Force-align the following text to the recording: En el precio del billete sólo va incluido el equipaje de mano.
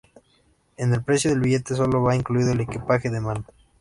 En 0.77 0.91
el 0.95 1.03
precio 1.03 1.29
del 1.29 1.41
billete 1.41 1.75
sólo 1.75 2.01
va 2.01 2.15
incluido 2.15 2.53
el 2.53 2.61
equipaje 2.61 3.11
de 3.11 3.21
mano. 3.21 3.45